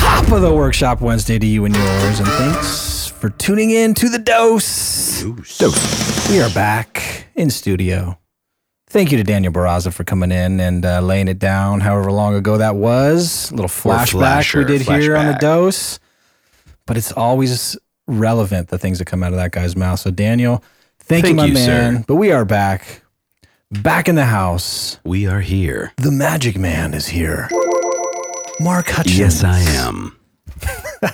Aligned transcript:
Top 0.00 0.32
of 0.32 0.42
the 0.42 0.52
workshop 0.52 1.00
Wednesday 1.00 1.38
to 1.38 1.46
you 1.46 1.64
and 1.64 1.74
yours, 1.74 2.18
and 2.18 2.28
thanks 2.28 3.06
for 3.06 3.30
tuning 3.30 3.70
in 3.70 3.94
to 3.94 4.08
the 4.08 4.18
dose. 4.18 5.22
Dose. 5.58 6.30
We 6.30 6.40
are 6.40 6.50
back 6.50 7.26
in 7.34 7.50
studio. 7.50 8.18
Thank 8.88 9.12
you 9.12 9.18
to 9.18 9.24
Daniel 9.24 9.52
Barraza 9.52 9.92
for 9.92 10.02
coming 10.02 10.32
in 10.32 10.60
and 10.60 10.84
uh, 10.84 11.00
laying 11.00 11.28
it 11.28 11.38
down. 11.38 11.80
However 11.80 12.10
long 12.10 12.34
ago 12.34 12.56
that 12.56 12.74
was, 12.74 13.50
a 13.50 13.54
little 13.54 13.68
flashback 13.68 14.14
we 14.14 14.20
flasher, 14.20 14.64
did 14.64 14.82
here 14.82 15.16
on 15.16 15.26
the 15.26 15.38
dose. 15.40 15.98
But 16.86 16.96
it's 16.96 17.12
always 17.12 17.76
relevant 18.06 18.68
the 18.68 18.78
things 18.78 18.98
that 18.98 19.04
come 19.04 19.22
out 19.22 19.32
of 19.32 19.38
that 19.38 19.52
guy's 19.52 19.76
mouth. 19.76 20.00
So 20.00 20.10
Daniel, 20.10 20.64
thank, 21.00 21.24
you, 21.24 21.28
Thank 21.28 21.36
my 21.36 21.44
you, 21.44 21.54
man. 21.54 21.96
sir. 21.98 22.04
But 22.08 22.14
we 22.16 22.32
are 22.32 22.44
back, 22.46 23.02
back 23.70 24.08
in 24.08 24.14
the 24.14 24.24
house. 24.26 24.98
We 25.04 25.26
are 25.26 25.40
here. 25.40 25.92
The 25.96 26.10
Magic 26.10 26.56
Man 26.58 26.94
is 26.94 27.06
here. 27.08 27.48
Mark 28.60 28.88
Hutchins. 28.88 29.18
Yes, 29.18 29.44
I 29.44 29.58
am. 29.60 30.14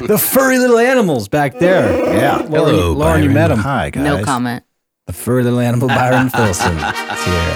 The 0.00 0.18
furry 0.18 0.58
little 0.58 0.78
animals 0.78 1.26
back 1.26 1.58
there. 1.58 1.90
Yeah. 2.14 2.36
Lauren, 2.36 2.50
Hello, 2.74 2.92
Lauren 2.92 3.22
you 3.22 3.28
Byron. 3.30 3.34
met 3.34 3.50
him. 3.50 3.58
Hi, 3.60 3.88
guys. 3.90 4.04
No 4.04 4.22
comment. 4.24 4.62
The 5.06 5.12
furry 5.14 5.42
little 5.42 5.58
animal 5.60 5.88
Byron 5.88 6.28
Filson 6.36 6.76
is 6.76 7.24
here. 7.24 7.54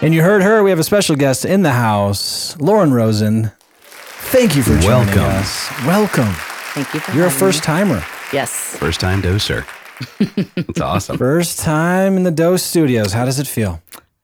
And 0.00 0.14
you 0.14 0.22
heard 0.22 0.42
her. 0.42 0.62
We 0.62 0.70
have 0.70 0.78
a 0.78 0.84
special 0.84 1.14
guest 1.16 1.44
in 1.44 1.62
the 1.62 1.72
house, 1.72 2.58
Lauren 2.60 2.94
Rosen. 2.94 3.50
Thank 3.80 4.56
you 4.56 4.62
for 4.62 4.78
joining 4.78 4.86
Welcome. 5.14 5.18
us. 5.24 5.70
Welcome. 5.84 6.32
Thank 6.72 6.94
you 6.94 7.00
for 7.00 7.12
You're 7.12 7.26
a 7.26 7.28
having 7.28 7.40
first 7.46 7.62
timer. 7.62 8.02
Yes. 8.32 8.50
First 8.76 9.00
time 9.00 9.20
doser. 9.20 9.66
It's 10.20 10.80
awesome. 10.80 11.16
First 11.18 11.60
time 11.60 12.16
in 12.16 12.22
the 12.24 12.30
Dose 12.30 12.62
Studios. 12.62 13.12
How 13.12 13.24
does 13.24 13.38
it 13.38 13.46
feel? 13.46 13.80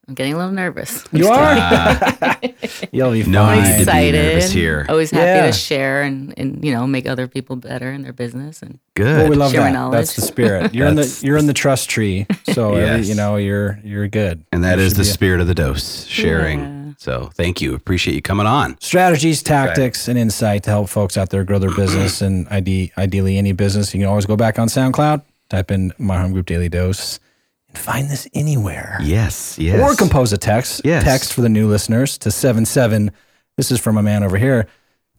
I'm 0.08 0.14
getting 0.14 0.34
a 0.34 0.36
little 0.36 0.52
nervous. 0.52 1.04
You 1.12 1.28
are? 1.28 1.54
You'll 2.92 3.12
be 3.12 3.22
No 3.22 3.44
fine. 3.46 3.58
need 3.62 3.68
to 3.70 3.76
be 3.76 3.82
Excited. 3.82 4.12
nervous 4.14 4.50
here. 4.50 4.84
Always 4.88 5.10
happy 5.12 5.24
Yeah. 5.26 5.46
to 5.46 5.52
share 5.52 6.02
and, 6.02 6.34
and 6.36 6.62
you 6.64 6.72
know 6.72 6.86
make 6.86 7.08
other 7.08 7.28
people 7.28 7.54
better 7.56 7.90
in 7.92 8.02
their 8.02 8.12
business 8.12 8.62
and 8.62 8.78
Good. 8.94 9.16
Well, 9.16 9.30
we 9.30 9.36
love 9.36 9.52
Share 9.52 9.62
that. 9.62 9.72
knowledge. 9.72 9.92
That's 9.98 10.16
the 10.16 10.22
spirit. 10.22 10.74
You're 10.74 10.88
in 10.88 10.96
the 10.96 11.20
you're 11.22 11.38
in 11.38 11.46
the 11.46 11.54
trust 11.54 11.88
tree, 11.88 12.26
so 12.52 12.74
every, 12.74 13.06
you 13.06 13.14
know 13.14 13.36
you're 13.36 13.78
you're 13.84 14.08
good. 14.08 14.44
and 14.52 14.64
that 14.64 14.78
You 14.78 14.84
is 14.84 14.94
the 14.94 15.02
be- 15.02 15.04
spirit 15.08 15.40
of 15.40 15.46
the 15.46 15.54
dose, 15.54 16.04
sharing. 16.06 16.58
Yeah. 16.60 16.92
So 16.98 17.30
thank 17.34 17.62
you. 17.62 17.74
Appreciate 17.74 18.14
you 18.14 18.22
coming 18.22 18.46
on. 18.46 18.76
strategies, 18.80 19.42
tactics, 19.42 20.08
and 20.08 20.18
insight 20.18 20.64
to 20.64 20.70
help 20.70 20.88
folks 20.90 21.16
out 21.16 21.30
there 21.30 21.42
grow 21.44 21.58
their 21.58 21.74
business 21.74 22.20
and 22.20 22.46
ide- 22.50 22.90
ideally 22.98 23.38
any 23.38 23.52
business. 23.52 23.94
You 23.94 24.00
can 24.00 24.08
always 24.08 24.26
go 24.26 24.36
back 24.36 24.58
on 24.58 24.68
SoundCloud, 24.68 25.22
type 25.52 25.70
in 25.70 25.92
My 25.98 26.18
Home 26.18 26.32
Group 26.32 26.46
Daily 26.46 26.68
Dose, 26.70 27.20
and 27.68 27.76
find 27.78 28.08
this 28.10 28.26
anywhere. 28.34 28.98
Yes. 29.02 29.58
Yes. 29.58 29.78
Or 29.80 29.94
compose 29.94 30.32
a 30.32 30.38
text. 30.38 30.80
Yes. 30.84 31.04
Text 31.04 31.32
for 31.34 31.42
the 31.42 31.48
new 31.50 31.68
listeners 31.68 32.16
to 32.18 32.30
77. 32.30 33.12
This 33.58 33.70
is 33.70 33.78
from 33.78 33.98
a 33.98 34.02
man 34.02 34.24
over 34.24 34.38
here, 34.38 34.66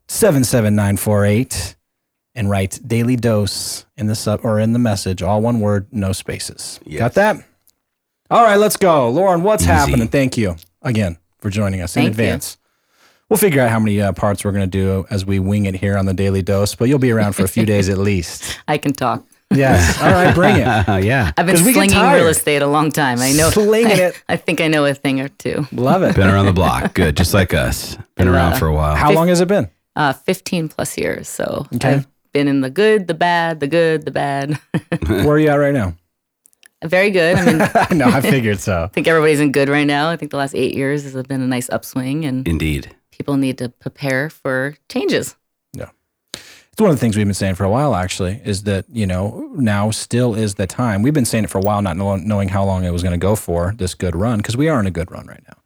77948. 0.07 1.75
And 2.35 2.49
write 2.49 2.79
daily 2.87 3.15
dose 3.15 3.85
in 3.95 4.07
the 4.07 4.15
sub 4.15 4.39
or 4.43 4.59
in 4.59 4.73
the 4.73 4.79
message, 4.79 5.21
all 5.21 5.39
one 5.39 5.59
word, 5.59 5.85
no 5.91 6.13
spaces. 6.13 6.79
Yes. 6.83 6.97
Got 6.97 7.13
that? 7.13 7.45
All 8.31 8.43
right, 8.43 8.55
let's 8.55 8.75
go. 8.75 9.07
Lauren, 9.09 9.43
what's 9.43 9.61
Easy. 9.61 9.71
happening? 9.71 10.07
Thank 10.07 10.35
you 10.35 10.55
again 10.81 11.19
for 11.37 11.51
joining 11.51 11.81
us 11.81 11.95
in 11.95 12.01
Thank 12.05 12.17
you. 12.17 12.23
advance. 12.23 12.57
We'll 13.29 13.37
figure 13.37 13.61
out 13.61 13.69
how 13.69 13.77
many 13.79 14.01
uh, 14.01 14.13
parts 14.13 14.43
we're 14.43 14.51
going 14.51 14.67
to 14.67 14.77
do 14.79 15.05
as 15.11 15.25
we 15.27 15.37
wing 15.37 15.67
it 15.67 15.75
here 15.75 15.95
on 15.95 16.07
the 16.07 16.13
daily 16.15 16.41
dose, 16.41 16.73
but 16.73 16.89
you'll 16.89 16.97
be 16.97 17.11
around 17.11 17.33
for 17.33 17.43
a 17.43 17.47
few 17.47 17.65
days 17.73 17.87
at 17.87 17.99
least. 17.99 18.59
I 18.67 18.79
can 18.79 18.93
talk. 18.93 19.23
Yes. 19.55 20.01
All 20.01 20.11
right, 20.11 20.33
bring 20.35 20.55
it. 20.57 20.63
Yeah. 21.05 21.31
I've 21.37 21.45
been 21.45 21.55
'Cause 21.55 21.63
we 21.65 21.73
get 21.73 21.79
slinging 21.79 21.95
tired. 21.95 22.17
real 22.19 22.27
estate 22.29 22.61
a 22.61 22.67
long 22.67 22.91
time. 22.91 23.19
I 23.19 23.31
know. 23.33 23.49
Slinging 23.49 23.91
I, 23.99 24.03
it. 24.05 24.23
I 24.29 24.35
think 24.37 24.61
I 24.61 24.67
know 24.67 24.85
a 24.85 24.93
thing 24.93 25.19
or 25.21 25.27
two. 25.29 25.67
Love 25.71 26.03
it. 26.03 26.15
Been 26.15 26.27
around 26.29 26.45
the 26.45 26.53
block. 26.53 26.93
Good. 26.93 27.17
Just 27.17 27.33
like 27.33 27.53
us. 27.53 27.95
Been 28.15 28.27
And, 28.27 28.29
around 28.29 28.53
uh, 28.53 28.57
for 28.57 28.67
a 28.67 28.73
while. 28.73 28.95
How 28.95 29.11
long 29.11 29.27
has 29.29 29.41
it 29.41 29.47
been? 29.47 29.69
Uh, 29.95 30.13
15 30.13 30.69
plus 30.69 30.97
years. 30.97 31.27
So 31.27 31.67
Okay. 31.75 31.93
I've 31.95 32.07
been 32.33 32.47
in 32.47 32.61
the 32.61 32.69
good, 32.69 33.07
the 33.07 33.13
bad, 33.13 33.59
the 33.59 33.67
good, 33.67 34.05
the 34.05 34.11
bad. 34.11 34.59
Where 35.07 35.29
are 35.29 35.39
you 35.39 35.49
at 35.49 35.55
right 35.55 35.73
now? 35.73 35.93
Very 36.83 37.11
good. 37.11 37.37
I 37.37 37.45
mean, 37.45 37.61
I 37.61 37.87
no, 37.93 38.07
I 38.09 38.19
figured 38.19 38.59
so. 38.59 38.83
I 38.83 38.87
think 38.87 39.07
everybody's 39.07 39.39
in 39.39 39.51
good 39.53 39.69
right 39.69 39.85
now. 39.87 40.09
I 40.09 40.17
think 40.17 40.31
the 40.31 40.37
last 40.37 40.53
eight 40.53 40.75
years 40.75 41.03
has 41.03 41.13
been 41.23 41.41
a 41.41 41.47
nice 41.47 41.69
upswing, 41.69 42.25
and 42.25 42.45
Indeed. 42.45 42.93
people 43.11 43.37
need 43.37 43.57
to 43.59 43.69
prepare 43.69 44.29
for 44.29 44.75
changes. 44.89 45.35
It's 46.73 46.81
one 46.81 46.89
of 46.89 46.95
the 46.95 46.99
things 46.99 47.15
we've 47.15 47.27
been 47.27 47.35
saying 47.35 47.53
for 47.53 47.65
a 47.65 47.69
while, 47.69 47.93
actually, 47.93 48.41
is 48.43 48.63
that, 48.63 48.85
you 48.91 49.05
know, 49.05 49.47
now 49.55 49.91
still 49.91 50.33
is 50.33 50.55
the 50.55 50.65
time. 50.65 51.03
We've 51.03 51.13
been 51.13 51.23
saying 51.23 51.43
it 51.43 51.51
for 51.51 51.59
a 51.59 51.61
while, 51.61 51.83
not 51.83 51.97
knowing 51.97 52.49
how 52.49 52.65
long 52.65 52.83
it 52.83 52.89
was 52.89 53.03
going 53.03 53.13
to 53.13 53.17
go 53.23 53.35
for 53.35 53.75
this 53.77 53.93
good 53.93 54.15
run, 54.15 54.37
because 54.37 54.57
we 54.57 54.69
are 54.69 54.79
in 54.79 54.87
a 54.87 54.91
good 54.91 55.11
run 55.11 55.27
right 55.27 55.43
now. 55.47 55.57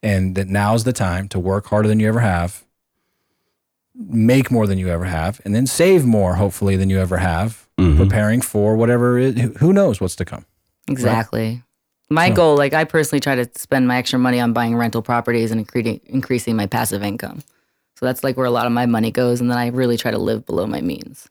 And 0.00 0.36
that 0.36 0.46
now's 0.46 0.84
the 0.84 0.92
time 0.92 1.26
to 1.30 1.40
work 1.40 1.66
harder 1.66 1.88
than 1.88 1.98
you 1.98 2.06
ever 2.06 2.20
have, 2.20 2.62
make 3.96 4.48
more 4.52 4.68
than 4.68 4.78
you 4.78 4.88
ever 4.90 5.06
have, 5.06 5.40
and 5.44 5.56
then 5.56 5.66
save 5.66 6.04
more, 6.04 6.36
hopefully, 6.36 6.76
than 6.76 6.88
you 6.88 7.00
ever 7.00 7.16
have, 7.16 7.66
Mhm. 7.80 7.96
preparing 7.96 8.40
for 8.40 8.76
whatever, 8.76 9.18
it, 9.18 9.36
who 9.56 9.72
knows 9.72 10.00
what's 10.00 10.14
to 10.16 10.24
come. 10.24 10.44
Exactly. 10.86 11.64
My 12.10 12.28
So- 12.28 12.34
goal, 12.36 12.56
like 12.56 12.74
I 12.74 12.84
personally 12.84 13.18
try 13.18 13.34
to 13.34 13.48
spend 13.56 13.88
my 13.88 13.96
extra 13.96 14.20
money 14.20 14.38
on 14.38 14.52
buying 14.52 14.76
rental 14.76 15.02
properties 15.02 15.50
and 15.50 15.58
increasing 15.58 16.00
increasing 16.06 16.54
my 16.54 16.66
passive 16.66 17.02
income. 17.02 17.42
So 18.04 18.08
that's 18.08 18.22
like 18.22 18.36
where 18.36 18.44
a 18.44 18.50
lot 18.50 18.66
of 18.66 18.72
my 18.72 18.84
money 18.84 19.10
goes, 19.10 19.40
and 19.40 19.50
then 19.50 19.56
I 19.56 19.68
really 19.68 19.96
try 19.96 20.10
to 20.10 20.18
live 20.18 20.44
below 20.44 20.66
my 20.66 20.82
means 20.82 21.26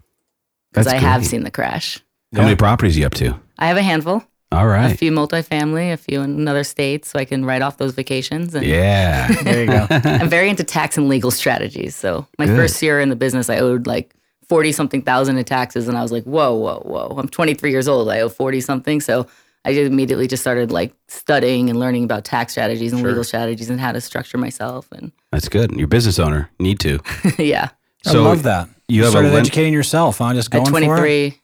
because 0.72 0.88
That's 0.88 1.04
I 1.04 1.08
have 1.08 1.24
seen 1.24 1.44
the 1.44 1.52
crash. 1.52 2.00
How 2.34 2.42
many 2.42 2.56
properties 2.56 2.98
you 2.98 3.06
up 3.06 3.14
to? 3.14 3.40
I 3.60 3.68
have 3.68 3.78
a 3.78 3.84
handful, 3.84 4.24
All 4.52 4.68
a 4.68 4.96
few 4.96 5.12
multifamily, 5.12 5.94
a 5.94 5.98
few 5.98 6.22
in 6.22 6.32
another 6.32 6.64
state, 6.64 7.06
so 7.06 7.20
I 7.20 7.26
can 7.26 7.46
write 7.46 7.62
off 7.62 7.78
those 7.78 7.94
vacations. 7.94 8.56
And 8.56 8.66
Yeah. 8.66 9.28
There 9.44 9.62
you 9.62 9.68
go. 9.68 9.86
I'm 9.92 10.30
very 10.30 10.50
into 10.50 10.64
tax 10.64 10.98
and 10.98 11.08
legal 11.10 11.30
strategies. 11.30 11.96
So 11.96 12.26
my 12.40 12.48
Good. 12.48 12.56
first 12.56 12.82
year 12.82 13.00
in 13.00 13.10
the 13.10 13.16
business, 13.16 13.52
I 13.52 13.60
owed 13.60 13.86
like 13.86 14.16
forty 14.50 14.72
something 14.72 15.04
thousand 15.04 15.38
in 15.38 15.46
taxes, 15.46 15.88
and 15.88 15.96
I 15.96 16.02
was 16.02 16.12
like, 16.12 16.24
whoa, 16.24 16.56
whoa, 16.56 16.82
whoa! 16.84 17.16
I'm 17.20 17.28
23 17.30 17.70
years 17.70 17.88
old. 17.88 18.10
I 18.10 18.22
owe 18.22 18.30
forty 18.30 18.62
something. 18.62 19.00
So 19.00 19.28
I 19.66 19.74
just 19.74 19.90
immediately 19.92 20.28
just 20.28 20.44
started 20.44 20.72
like 20.72 20.94
studying 21.08 21.70
and 21.70 21.80
learning 21.80 22.04
about 22.04 22.26
tax 22.26 22.52
strategies 22.54 22.92
and 22.94 23.02
legal 23.02 23.24
strategies 23.24 23.70
and 23.70 23.80
how 23.80 23.92
to 23.94 24.02
structure 24.02 24.38
myself. 24.38 24.92
And 24.92 25.12
That's 25.32 25.48
good. 25.50 25.72
You're 25.72 25.86
a 25.86 25.88
business 25.88 26.20
owner. 26.20 26.50
Need 26.60 26.80
to. 26.82 27.00
yeah, 27.38 27.70
I 28.06 28.12
love 28.14 28.44
that. 28.44 28.68
you 28.90 29.04
have 29.04 29.12
started 29.12 29.30
len- 29.32 29.40
educating 29.42 29.72
yourself, 29.74 30.18
huh? 30.18 30.34
Just 30.34 30.52
going 30.52 30.64
at 30.64 30.68
for 30.68 30.72
23, 30.80 31.40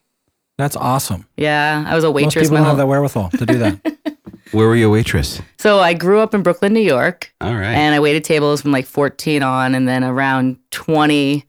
That's 0.58 0.76
awesome. 0.76 1.26
yeah, 1.36 1.84
I 1.86 1.94
was 1.94 2.04
a 2.04 2.10
waitress. 2.10 2.34
Most 2.34 2.34
waitress. 2.34 2.48
people 2.48 2.56
don't 2.58 2.64
have 2.66 2.70
whole- 2.72 2.76
that 2.78 2.86
wherewithal 2.86 3.30
to 3.30 3.46
do 3.46 3.58
that. 3.58 3.96
Where 4.52 4.66
were 4.66 4.74
you 4.74 4.88
a 4.88 4.90
waitress? 4.90 5.40
so 5.58 5.78
I 5.78 5.94
grew 5.94 6.18
up 6.18 6.34
in 6.34 6.42
Brooklyn, 6.42 6.72
New 6.72 6.80
York. 6.80 7.32
All 7.40 7.54
right. 7.54 7.72
And 7.72 7.94
I 7.94 8.00
waited 8.00 8.24
tables 8.24 8.60
from 8.60 8.72
like 8.72 8.84
14 8.84 9.44
on. 9.44 9.76
And 9.76 9.86
then 9.86 10.02
around 10.02 10.58
20, 10.72 11.44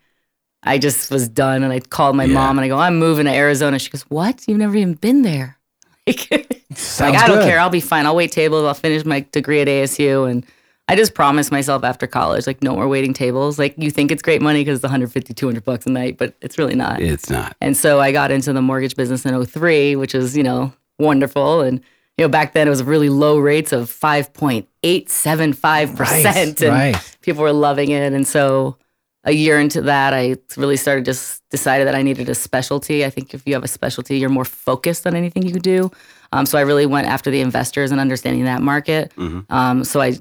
I 0.61 0.77
just 0.77 1.09
was 1.09 1.27
done. 1.27 1.63
And 1.63 1.73
I 1.73 1.79
called 1.79 2.15
my 2.15 2.25
Yeah. 2.25 2.35
mom 2.35 2.59
and 2.59 2.65
I 2.65 2.67
go, 2.67 2.77
I'm 2.77 2.99
moving 2.99 3.25
to 3.25 3.31
Arizona. 3.31 3.79
She 3.79 3.89
goes, 3.89 4.03
What? 4.03 4.43
You've 4.47 4.59
never 4.59 4.75
even 4.75 4.93
been 4.93 5.23
there. 5.23 5.57
like, 6.07 6.60
Sounds 6.75 7.21
I 7.21 7.27
don't 7.27 7.39
good. 7.39 7.45
care. 7.45 7.59
I'll 7.59 7.69
be 7.69 7.81
fine. 7.81 8.05
I'll 8.05 8.15
wait 8.15 8.31
tables. 8.31 8.65
I'll 8.65 8.73
finish 8.73 9.05
my 9.05 9.25
degree 9.31 9.61
at 9.61 9.67
ASU. 9.67 10.29
And 10.29 10.45
I 10.87 10.95
just 10.95 11.13
promised 11.13 11.51
myself 11.51 11.83
after 11.83 12.07
college, 12.07 12.47
like, 12.47 12.63
no 12.63 12.75
more 12.75 12.87
waiting 12.87 13.13
tables. 13.13 13.59
Like, 13.59 13.75
you 13.77 13.91
think 13.91 14.11
it's 14.11 14.21
great 14.21 14.41
money 14.41 14.61
because 14.61 14.77
it's 14.77 14.83
150, 14.83 15.33
200 15.33 15.63
bucks 15.63 15.85
a 15.85 15.89
night, 15.89 16.17
but 16.17 16.35
it's 16.41 16.57
really 16.57 16.75
not. 16.75 17.01
it's 17.01 17.29
not. 17.29 17.55
And 17.61 17.77
so 17.77 17.99
I 17.99 18.11
got 18.11 18.31
into 18.31 18.53
the 18.53 18.61
mortgage 18.61 18.95
business 18.95 19.25
in 19.25 19.45
03, 19.45 19.95
which 19.95 20.15
is, 20.15 20.35
you 20.35 20.43
know, 20.43 20.73
wonderful. 20.99 21.61
And, 21.61 21.79
you 22.17 22.25
know, 22.25 22.29
back 22.29 22.53
then 22.53 22.67
it 22.67 22.69
was 22.69 22.83
really 22.83 23.09
low 23.09 23.39
rates 23.39 23.71
of 23.71 23.89
5.875%. 23.89 25.99
Right, 25.99 26.25
and 26.25 26.61
right. 26.61 27.17
people 27.21 27.43
were 27.43 27.53
loving 27.53 27.91
it. 27.91 28.13
And 28.13 28.27
so 28.27 28.77
a 29.23 29.31
year 29.31 29.59
into 29.59 29.81
that, 29.83 30.13
I 30.13 30.37
really 30.57 30.77
started 30.77 31.05
just 31.05 31.47
decided 31.49 31.87
that 31.87 31.95
I 31.95 32.01
needed 32.01 32.27
a 32.29 32.35
specialty. 32.35 33.05
I 33.05 33.09
think 33.09 33.33
if 33.33 33.43
you 33.45 33.53
have 33.53 33.63
a 33.63 33.67
specialty, 33.67 34.17
you're 34.17 34.29
more 34.29 34.45
focused 34.45 35.05
on 35.05 35.15
anything 35.15 35.43
you 35.43 35.53
could 35.53 35.61
do. 35.61 35.91
Um, 36.31 36.45
so 36.45 36.57
I 36.57 36.61
really 36.61 36.85
went 36.85 37.07
after 37.07 37.29
the 37.29 37.41
investors 37.41 37.91
and 37.91 37.99
understanding 37.99 38.45
that 38.45 38.61
market. 38.61 39.13
Um, 39.49 39.83
so 39.83 40.01
I 40.01 40.17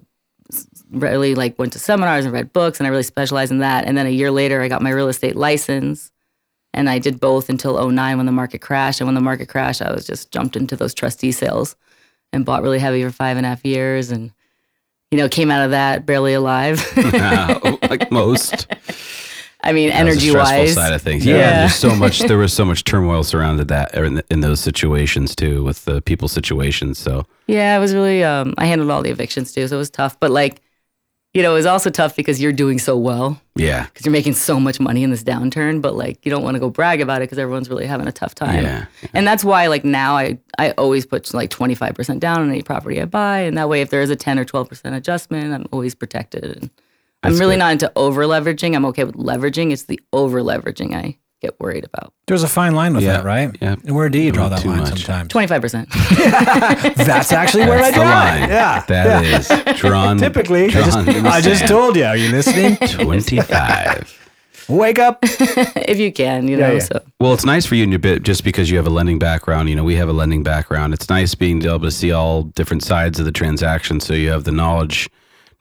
really 0.91 1.35
like 1.35 1.59
went 1.59 1.73
to 1.73 1.79
seminars 1.79 2.25
and 2.25 2.35
read 2.35 2.53
books 2.53 2.79
and 2.79 2.87
I 2.87 2.91
really 2.91 3.05
specialized 3.05 3.53
in 3.53 3.59
that. 3.59 3.87
And 3.87 3.97
then 3.97 4.07
a 4.07 4.11
year 4.11 4.31
later, 4.31 4.61
I 4.61 4.69
got 4.69 4.83
my 4.83 4.91
real 4.91 5.09
estate 5.09 5.37
license 5.37 6.11
and 6.75 6.91
I 6.91 6.99
did 6.99 7.21
both 7.21 7.49
until 7.49 7.91
09 7.91 8.17
when 8.17 8.27
the 8.27 8.33
market 8.33 8.61
crashed. 8.61 9.01
And 9.01 9.07
when 9.07 9.15
the 9.15 9.21
market 9.21 9.49
crashed, 9.49 9.83
I 9.83 9.93
was 9.93 10.07
just 10.07 10.31
jumped 10.31 10.57
into 10.57 10.77
those 10.77 10.93
trustee 10.93 11.33
sales 11.33 11.75
and 12.33 12.45
bought 12.45 12.63
really 12.63 12.79
heavy 12.79 13.03
for 13.03 13.11
five 13.11 13.37
and 13.37 13.47
a 13.47 13.49
half 13.49 13.65
years. 13.65 14.11
And, 14.11 14.33
you 15.11 15.19
know, 15.19 15.29
came 15.29 15.51
out 15.51 15.65
of 15.65 15.71
that 15.73 16.07
barely 16.07 16.35
alive. 16.35 16.81
like 17.91 18.11
most. 18.11 18.67
I 19.63 19.73
mean, 19.73 19.91
That 19.91 20.07
was 20.07 20.17
the 20.23 20.29
energy 20.31 20.35
wise. 20.39 20.75
side 20.75 20.95
of 20.95 21.03
things. 21.03 21.27
Yeah, 21.27 21.37
Yeah. 21.37 21.59
there's 21.61 21.75
so 21.75 21.95
much. 21.95 22.21
There 22.21 22.39
was 22.39 22.53
so 22.53 22.65
much 22.65 22.85
turmoil 22.85 23.23
surrounded 23.25 23.69
that 23.69 23.95
or 23.97 24.05
in, 24.05 24.23
in 24.31 24.41
those 24.41 24.59
situations 24.61 25.37
too, 25.37 25.63
with 25.65 25.85
the 25.85 26.01
people 26.01 26.29
situations. 26.29 26.99
So 26.99 27.27
Yeah, 27.47 27.77
it 27.77 27.81
was 27.81 27.95
really. 27.95 28.25
Um, 28.25 28.55
I 28.57 28.65
handled 28.67 28.91
all 28.91 29.03
the 29.03 29.11
evictions 29.11 29.53
too, 29.53 29.69
so 29.69 29.77
it 29.77 29.79
was 29.79 29.91
tough. 29.91 30.19
But 30.19 30.31
like, 30.31 30.63
you 31.33 31.43
know, 31.43 31.53
it 31.53 31.57
was 31.57 31.67
also 31.67 31.91
tough 31.91 32.17
because 32.17 32.41
you're 32.41 32.53
doing 32.53 32.79
so 32.81 32.97
well 32.97 33.41
yeah, 33.55 33.85
because 33.85 34.05
you're 34.05 34.13
making 34.13 34.33
so 34.33 34.59
much 34.59 34.81
money 34.81 35.05
in 35.05 35.11
this 35.11 35.23
downturn. 35.23 35.81
But 35.81 35.95
like, 35.95 36.25
you 36.25 36.31
don't 36.31 36.43
want 36.43 36.57
to 36.57 36.59
go 36.59 36.71
brag 36.71 37.01
about 37.01 37.23
it 37.23 37.25
because 37.25 37.39
everyone's 37.39 37.69
really 37.71 37.87
having 37.87 38.09
a 38.09 38.13
tough 38.13 38.35
time. 38.35 38.65
Yeah. 38.65 38.87
and 39.15 39.27
that's 39.27 39.45
why 39.45 39.69
like 39.69 39.85
now 39.85 40.17
I 40.17 40.39
I 40.59 40.73
always 40.73 41.07
put 41.07 41.33
like 41.33 41.51
25 41.51 41.95
percent 41.95 42.21
down 42.21 42.41
on 42.41 42.49
any 42.51 42.63
property 42.63 43.01
I 43.01 43.05
buy, 43.05 43.41
and 43.41 43.57
that 43.59 43.69
way 43.69 43.81
if 43.81 43.91
there 43.91 44.03
is 44.03 44.11
a 44.11 44.17
10 44.17 44.39
or 44.39 44.45
12 44.45 44.69
percent 44.69 44.95
adjustment, 44.97 45.53
I'm 45.53 45.67
always 45.73 45.95
protected. 45.95 46.45
And 46.45 46.71
I'm 47.23 47.39
really 47.39 47.55
good. 47.55 47.59
not 47.61 47.73
into 47.73 47.93
over 47.97 48.25
leveraging. 48.25 48.75
I'm 48.75 48.87
okay 48.87 49.05
with 49.05 49.17
leveraging. 49.17 49.73
It's 49.73 49.85
the 49.85 50.01
over 50.13 50.41
leveraging 50.41 50.95
I 50.95 51.19
get 51.41 51.59
worried 51.61 51.85
about. 51.85 52.13
There's 52.27 52.43
a 52.43 52.49
fine 52.49 52.75
line 52.75 52.95
with 52.95 53.03
Yeah, 53.03 53.13
that, 53.19 53.25
right? 53.25 53.57
yeah. 53.61 53.77
And 53.85 53.95
where 53.97 54.09
do 54.09 54.19
you 54.21 54.31
draw 54.31 54.49
that 54.49 54.65
line 54.65 54.79
much. 54.81 54.89
sometimes? 55.05 55.33
25%. 55.33 56.95
That's 56.97 57.33
actually 57.33 57.65
where 57.67 57.79
I 57.79 57.91
That's 57.91 57.97
the 57.97 58.03
draw 58.03 58.11
line. 58.11 58.43
it. 58.45 58.51
Yeah. 58.51 58.85
That 58.87 59.25
is 59.75 59.79
drawn. 59.81 60.19
Typically, 60.29 60.67
I 60.67 60.71
just, 60.71 60.99
I 60.99 61.41
just 61.41 61.67
told 61.67 61.97
you. 61.97 62.05
Are 62.05 62.17
you 62.17 62.31
listening? 62.31 62.77
25. 62.77 64.17
Wake 64.69 64.99
up. 65.01 65.19
if 65.23 65.99
you 65.99 66.13
can, 66.13 66.47
you 66.47 66.57
know. 66.57 66.73
yeah. 66.73 66.79
So 66.79 67.03
Well, 67.19 67.33
it's 67.35 67.45
nice 67.45 67.67
for 67.67 67.75
you 67.75 67.83
in 67.83 67.91
your 67.91 67.99
bit 67.99 68.23
just 68.23 68.45
because 68.45 68.71
you 68.71 68.77
have 68.77 68.87
a 68.87 68.91
lending 68.91 69.19
background. 69.19 69.69
You 69.69 69.75
know, 69.77 69.83
we 69.85 69.97
have 69.97 70.09
a 70.09 70.13
lending 70.13 70.43
background. 70.45 70.95
It's 70.95 71.09
nice 71.09 71.35
being 71.35 71.65
able 71.65 71.81
to 71.81 71.91
see 71.91 72.13
all 72.13 72.45
different 72.45 72.85
sides 72.85 73.19
of 73.19 73.25
the 73.25 73.33
transaction 73.33 73.99
so 73.99 74.15
you 74.15 74.31
have 74.31 74.45
the 74.45 74.53
knowledge 74.53 75.09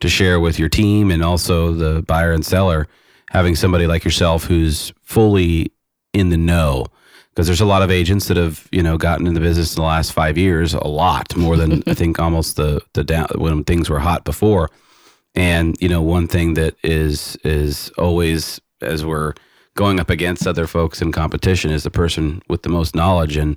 to 0.02 0.10
share 0.10 0.40
with 0.40 0.60
your 0.60 0.70
team 0.70 1.10
and 1.10 1.24
also 1.24 1.74
the 1.74 2.04
buyer 2.04 2.32
and 2.32 2.46
seller. 2.46 2.88
Having 3.30 3.56
somebody 3.56 3.88
like 3.88 4.04
yourself 4.04 4.46
who's 4.46 4.94
fully 5.04 5.72
in 6.14 6.30
the 6.30 6.38
know. 6.38 6.86
Because 7.30 7.48
there's 7.48 7.62
a 7.62 7.66
lot 7.66 7.82
of 7.82 7.92
agents 7.92 8.28
that 8.28 8.38
have, 8.38 8.68
you 8.72 8.84
know, 8.84 8.98
gotten 8.98 9.28
in 9.28 9.34
the 9.34 9.40
business 9.40 9.76
in 9.76 9.82
the 9.82 9.88
last 9.88 10.12
five 10.12 10.38
years, 10.38 10.74
a 10.74 10.88
lot 10.88 11.36
more 11.38 11.56
than 11.56 11.84
I 11.88 11.94
think 11.94 12.20
almost 12.20 12.56
the 12.56 12.82
the 12.94 13.04
down 13.04 13.28
when 13.36 13.64
things 13.64 13.90
were 13.90 14.00
hot 14.00 14.26
before. 14.26 14.70
And 15.36 15.78
you 15.80 15.88
know, 15.88 16.02
one 16.02 16.28
thing 16.28 16.56
that 16.56 16.76
is 16.84 17.38
is 17.44 17.92
always 17.98 18.60
as 18.82 19.06
we're 19.06 19.34
going 19.76 20.00
up 20.00 20.10
against 20.10 20.48
other 20.48 20.68
folks 20.68 21.02
in 21.02 21.12
competition 21.12 21.72
is 21.72 21.84
the 21.84 21.92
person 21.92 22.42
with 22.50 22.64
the 22.64 22.70
most 22.70 22.96
knowledge. 22.96 23.38
And 23.38 23.56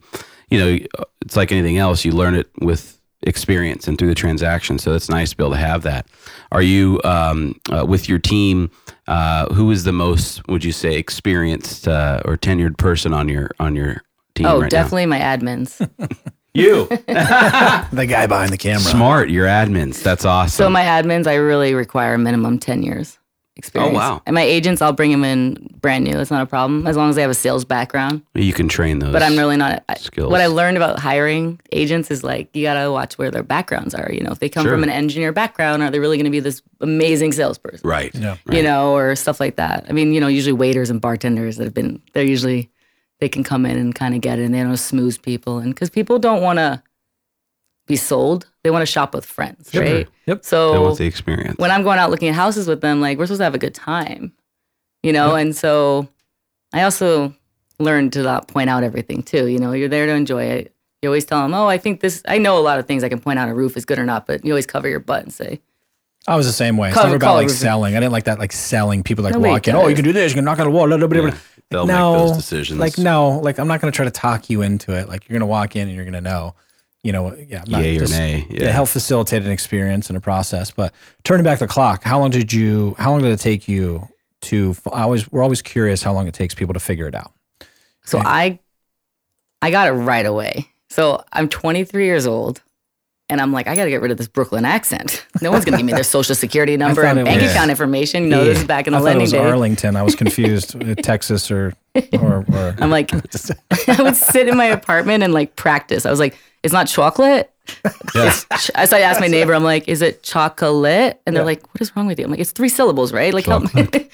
you 0.51 0.59
know, 0.59 0.79
it's 1.23 1.35
like 1.35 1.51
anything 1.51 1.79
else; 1.79 2.05
you 2.05 2.13
learn 2.13 2.35
it 2.35 2.51
with 2.61 3.01
experience 3.25 3.87
and 3.89 3.99
through 3.99 4.09
the 4.09 4.15
transaction. 4.15 4.79
So 4.79 4.95
it's 4.95 5.09
nice 5.09 5.31
to 5.31 5.37
be 5.37 5.45
able 5.45 5.53
to 5.53 5.59
have 5.61 5.83
that. 5.83 6.07
Are 6.51 6.63
you 6.63 7.01
um, 7.05 7.55
uh, 7.71 7.85
with 7.87 8.09
your 8.09 8.19
team? 8.19 8.71
Uh, 9.07 9.53
who 9.55 9.71
is 9.71 9.85
the 9.85 9.93
most, 9.93 10.47
would 10.49 10.65
you 10.65 10.73
say, 10.73 10.97
experienced 10.97 11.89
uh, 11.89 12.23
or 12.25 12.37
tenured 12.37 12.79
person 12.79 13.13
on 13.13 13.29
your 13.29 13.51
on 13.59 13.75
your 13.77 14.03
team? 14.35 14.47
Oh, 14.47 14.61
right 14.61 14.71
definitely 14.71 15.07
my 15.07 15.19
admins. 15.21 15.79
You 16.55 16.85
The 17.07 18.07
guy 18.07 18.27
behind 18.27 18.53
the 18.53 18.59
camera. 18.59 18.81
smart. 18.83 19.31
Your 19.31 19.47
admins. 19.47 20.03
That's 20.03 20.27
awesome. 20.27 20.51
So 20.65 20.69
my 20.69 20.83
admins, 20.83 21.27
I 21.27 21.37
really 21.37 21.73
require 21.73 22.19
minimum 22.19 22.59
ten 22.59 22.83
years 22.83 23.19
Oh, 23.55 23.59
experience. 23.59 23.93
Oh, 23.95 23.99
wow. 23.99 24.23
And 24.27 24.35
my 24.35 24.43
agents, 24.43 24.81
I'll 24.81 24.95
bring 24.95 25.11
them 25.11 25.25
in 25.25 25.69
brand 25.81 26.05
new. 26.05 26.19
It's 26.19 26.31
not 26.31 26.43
a 26.43 26.47
problem 26.47 26.87
as 26.87 26.97
long 26.97 27.11
as 27.11 27.17
they 27.17 27.23
have 27.23 27.31
a 27.31 27.35
sales 27.35 27.65
background. 27.67 28.23
you 28.35 28.53
can 28.55 28.67
train 28.67 28.99
those. 28.99 29.13
But 29.13 29.23
I'm 29.23 29.37
really 29.37 29.59
not. 29.59 29.85
I, 29.91 29.95
skills. 29.97 30.31
what 30.31 30.41
I 30.41 30.47
learned 30.47 30.79
about 30.79 30.99
hiring 30.99 31.61
agents 31.71 32.11
is 32.11 32.25
like 32.25 32.49
you 32.57 32.63
gotta 32.63 32.91
watch 32.91 33.19
where 33.19 33.31
their 33.31 33.43
backgrounds 33.43 33.95
are. 33.95 34.11
You 34.11 34.23
know, 34.23 34.31
if 34.33 34.39
they 34.39 34.49
come 34.49 34.65
Sure. 34.65 34.73
from 34.73 34.83
an 34.83 34.89
engineer 34.89 35.33
background, 35.33 35.83
are 35.83 35.91
they 35.91 35.99
really 35.99 36.17
going 36.17 36.25
to 36.25 36.31
be 36.31 36.41
this 36.41 36.63
amazing 36.81 37.33
salesperson? 37.33 37.87
right. 37.89 38.15
Yeah. 38.15 38.37
You 38.51 38.63
know, 38.63 38.95
or 38.95 39.15
stuff 39.17 39.39
like 39.39 39.57
that. 39.57 39.85
I 39.89 39.93
mean, 39.93 40.13
you 40.15 40.21
know, 40.21 40.29
usually 40.29 40.55
waiters 40.55 40.89
and 40.89 41.01
bartenders 41.01 41.59
that 41.59 41.65
have 41.65 41.75
been, 41.75 42.01
they're 42.15 42.25
usually 42.25 42.71
they 43.21 43.29
can 43.29 43.45
come 43.45 43.67
in 43.67 43.77
and 43.79 43.95
kind 43.95 44.15
of 44.15 44.21
get 44.23 44.39
it, 44.39 44.45
and 44.45 44.55
they 44.55 44.63
don't 44.63 44.77
smooth 44.79 45.21
people, 45.23 45.59
and 45.59 45.75
because 45.75 45.91
people 45.91 46.19
don't 46.19 46.43
want 46.43 46.59
to 46.59 46.83
be 47.87 47.97
sold, 47.97 48.47
they 48.63 48.71
want 48.71 48.83
to 48.83 48.87
shop 48.87 49.15
with 49.15 49.25
friends, 49.27 49.75
right? 49.75 50.09
Yep. 50.27 50.45
So 50.45 50.71
They 50.73 50.77
So 50.77 50.83
want 50.83 50.99
the 50.99 51.07
experience. 51.07 51.59
when 51.59 51.71
I'm 51.71 51.83
going 51.83 51.99
out 51.99 52.11
looking 52.11 52.29
at 52.29 52.35
houses 52.35 52.69
with 52.69 52.81
them, 52.81 53.01
like 53.01 53.19
we're 53.19 53.27
supposed 53.27 53.41
to 53.41 53.45
have 53.45 53.55
a 53.55 53.59
good 53.59 53.75
time, 53.75 54.33
you 55.03 55.13
know. 55.13 55.35
And 55.35 55.55
so 55.57 56.09
I 56.73 56.83
also 56.83 57.35
learned 57.79 58.13
to 58.15 58.23
not 58.23 58.47
point 58.49 58.71
out 58.71 58.85
everything 58.85 59.23
too. 59.23 59.49
You 59.49 59.59
know, 59.59 59.73
you're 59.73 59.89
there 59.89 60.07
to 60.07 60.13
enjoy 60.13 60.45
it. 60.45 60.75
You 61.03 61.09
always 61.09 61.25
tell 61.25 61.43
them, 61.43 61.53
"Oh, 61.55 61.67
I 61.67 61.79
think 61.79 62.01
this." 62.01 62.23
I 62.29 62.39
know 62.39 62.57
a 62.57 62.61
lot 62.63 62.79
of 62.79 62.87
things 62.87 63.03
I 63.03 63.09
can 63.09 63.19
point 63.21 63.39
out 63.41 63.49
a 63.49 63.55
roof 63.55 63.77
is 63.77 63.85
good 63.85 63.99
or 63.99 64.05
not, 64.05 64.27
but 64.27 64.45
you 64.45 64.53
always 64.53 64.67
cover 64.67 64.89
your 64.89 65.01
butt 65.01 65.25
and 65.25 65.33
say, 65.33 65.61
I 66.29 66.37
was 66.37 66.47
the 66.47 66.53
same 66.53 66.77
way. 66.77 66.89
It's 66.91 66.97
Color- 66.97 67.07
never 67.09 67.17
about 67.17 67.35
like 67.35 67.49
roofing. 67.49 67.57
selling. 67.59 67.97
I 67.97 67.99
didn't 68.01 68.13
like 68.13 68.25
that 68.25 68.39
like 68.39 68.53
selling. 68.53 69.03
People 69.03 69.25
like 69.25 69.35
Nobody 69.35 69.51
walk 69.51 69.67
in. 69.67 69.75
Oh, 69.75 69.89
you 69.89 69.97
can 69.97 70.05
do 70.05 70.13
this. 70.13 70.31
You 70.31 70.37
can 70.37 70.45
knock 70.45 70.61
on 70.61 70.67
the 70.67 70.71
wall. 70.71 70.87
Blah, 70.87 70.99
blah, 70.99 71.09
blah, 71.09 71.21
blah. 71.23 71.31
Yeah, 71.31 71.37
they'll 71.71 71.87
no, 71.87 72.13
make 72.15 72.29
those 72.29 72.37
decisions. 72.37 72.79
Like 72.79 72.97
no, 72.99 73.41
like 73.41 73.59
I'm 73.59 73.67
not 73.67 73.81
going 73.81 73.91
to 73.91 73.97
try 73.97 74.05
to 74.05 74.13
talk 74.13 74.49
you 74.49 74.63
into 74.63 74.93
it. 74.97 75.09
Like 75.09 75.29
you're 75.29 75.35
going 75.37 75.41
to 75.41 75.47
walk 75.51 75.75
in 75.75 75.89
and 75.89 75.97
you're 75.97 76.05
going 76.05 76.13
to 76.15 76.21
know. 76.21 76.55
You 77.03 77.11
know, 77.13 77.35
yeah, 77.49 77.65
not 77.67 77.83
Yay 77.83 77.97
or 77.97 78.01
just- 78.01 78.13
nay. 78.13 78.47
Yeah. 78.49 78.65
Yeah. 78.65 78.71
help 78.71 78.89
facilitate 78.89 79.43
an 79.43 79.51
experience 79.51 80.09
and 80.09 80.17
a 80.17 80.21
process. 80.21 80.71
But 80.71 80.95
turning 81.25 81.43
back 81.45 81.59
the 81.59 81.67
clock, 81.67 82.05
how 82.05 82.21
long 82.21 82.31
did 82.31 82.53
you? 82.53 82.95
How 82.99 83.11
long 83.11 83.23
did 83.23 83.33
it 83.33 83.41
take 83.41 83.67
you 83.67 84.09
to? 84.43 84.77
I 84.93 85.03
always 85.03 85.31
we're 85.33 85.43
always 85.43 85.63
curious 85.63 86.03
how 86.03 86.13
long 86.13 86.29
it 86.29 86.35
takes 86.35 86.55
people 86.55 86.75
to 86.75 86.81
figure 86.81 87.09
it 87.09 87.15
out. 87.17 87.33
So 88.05 88.19
Okay. 88.19 88.29
I 88.29 88.59
I 89.61 89.71
got 89.73 89.89
it 89.89 89.93
right 89.93 90.27
away. 90.27 90.69
So 90.91 91.25
I'm 91.33 91.49
23 91.49 92.05
years 92.05 92.27
old 92.27 92.61
and 93.29 93.41
I'm 93.41 93.53
like, 93.53 93.67
I 93.67 93.75
got 93.77 93.85
to 93.85 93.91
get 93.91 94.03
rid 94.03 94.11
of 94.11 94.19
this 94.19 94.29
Brooklyn 94.29 94.65
accent. 94.65 95.25
No 95.41 95.51
one's 95.51 95.65
going 95.65 95.73
to 95.73 95.79
give 95.79 95.87
me 95.87 95.93
their 95.95 96.03
social 96.05 96.35
security 96.35 96.77
number 96.85 97.03
and 97.05 97.25
bank 97.25 97.41
was- 97.43 97.51
account 97.53 97.71
information. 97.71 98.25
You 98.25 98.29
know, 98.31 98.45
this 98.45 98.59
is 98.59 98.65
back 98.65 98.87
in 98.87 98.93
the 98.93 98.99
I 98.99 99.01
thought 99.01 99.05
it 99.07 99.09
lending 99.11 99.23
was 99.23 99.33
days. 99.33 99.41
Arlington. 99.41 99.97
I 99.97 100.03
was 100.03 100.15
confused, 100.15 100.77
uh, 100.81 100.95
Texas 101.03 101.51
or 101.51 101.73
or. 102.13 102.45
or 102.53 102.75
I'm 102.79 102.91
like, 102.91 103.11
I 103.89 104.03
would 104.03 104.17
sit 104.17 104.47
in 104.49 104.57
my 104.57 104.67
apartment 104.67 105.25
and 105.25 105.33
like 105.33 105.57
practice. 105.57 106.05
I 106.07 106.11
was 106.11 106.21
like, 106.21 106.37
it's 106.63 106.73
not 106.73 106.87
chocolate. 106.87 107.53
Yes. 108.15 108.47
So 108.89 108.97
I 108.97 109.01
asked 109.01 109.21
my 109.21 109.29
neighbor, 109.29 109.55
I'm 109.55 109.65
like, 109.65 109.89
is 109.89 110.03
it 110.03 110.23
chocolate? 110.23 111.21
And 111.27 111.37
they're 111.37 111.45
like, 111.45 111.63
what 111.73 111.81
is 111.81 111.95
wrong 111.95 112.07
with 112.07 112.19
you? 112.19 112.25
I'm 112.25 112.31
like, 112.31 112.41
it's 112.41 112.53
three 112.53 112.69
syllables, 112.69 113.13
right? 113.13 113.33
Like, 113.33 113.47
help 113.47 113.73
me. 113.75 113.83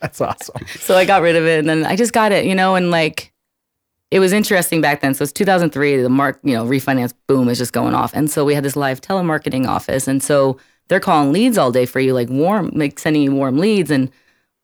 That's 0.00 0.20
awesome. 0.20 0.66
so 0.66 0.96
I 0.96 1.04
got 1.04 1.22
rid 1.22 1.36
of 1.36 1.46
it 1.46 1.60
and 1.60 1.68
then 1.68 1.86
I 1.86 1.96
just 1.96 2.12
got 2.12 2.32
it, 2.32 2.44
you 2.44 2.54
know, 2.54 2.74
and 2.74 2.90
like 2.90 3.32
it 4.10 4.20
was 4.20 4.32
interesting 4.32 4.80
back 4.80 5.00
then. 5.00 5.14
So 5.14 5.22
it's 5.22 5.32
2003, 5.32 6.02
the 6.02 6.08
mark, 6.08 6.38
you 6.42 6.54
know, 6.54 6.64
refinance 6.64 7.12
boom 7.26 7.48
is 7.48 7.58
just 7.58 7.72
going 7.72 7.94
off. 7.94 8.14
And 8.14 8.30
so 8.30 8.44
we 8.44 8.54
had 8.54 8.64
this 8.64 8.76
live 8.76 9.00
telemarketing 9.00 9.66
office. 9.66 10.06
And 10.06 10.22
so 10.22 10.58
they're 10.88 11.00
calling 11.00 11.32
leads 11.32 11.58
all 11.58 11.72
day 11.72 11.86
for 11.86 12.00
you, 12.00 12.14
like 12.14 12.28
warm, 12.28 12.70
like 12.74 12.98
sending 12.98 13.22
you 13.22 13.34
warm 13.34 13.58
leads. 13.58 13.90
And, 13.90 14.10